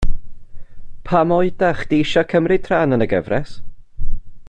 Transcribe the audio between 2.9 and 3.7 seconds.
yn y gyfres